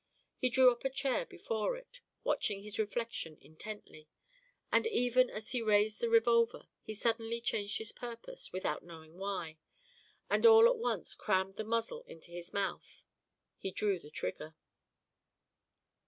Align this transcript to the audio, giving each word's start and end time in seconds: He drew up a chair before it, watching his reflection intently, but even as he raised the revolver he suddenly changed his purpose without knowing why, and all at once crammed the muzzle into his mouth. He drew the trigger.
He 0.39 0.49
drew 0.49 0.71
up 0.71 0.83
a 0.83 0.89
chair 0.89 1.27
before 1.27 1.77
it, 1.77 2.01
watching 2.23 2.63
his 2.63 2.79
reflection 2.79 3.37
intently, 3.39 4.09
but 4.71 4.87
even 4.87 5.29
as 5.29 5.49
he 5.51 5.61
raised 5.61 6.01
the 6.01 6.09
revolver 6.09 6.65
he 6.81 6.95
suddenly 6.95 7.39
changed 7.39 7.77
his 7.77 7.91
purpose 7.91 8.51
without 8.51 8.81
knowing 8.83 9.19
why, 9.19 9.59
and 10.27 10.43
all 10.43 10.67
at 10.67 10.77
once 10.79 11.13
crammed 11.13 11.53
the 11.53 11.63
muzzle 11.63 12.01
into 12.07 12.31
his 12.31 12.51
mouth. 12.51 13.03
He 13.59 13.69
drew 13.69 13.99
the 13.99 14.09
trigger. 14.09 14.55